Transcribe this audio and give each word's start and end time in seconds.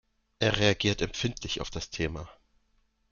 Er 0.39 0.57
reagiert 0.57 1.03
empfindlich 1.03 1.61
auf 1.61 1.69
das 1.69 1.91
Thema. 1.91 2.27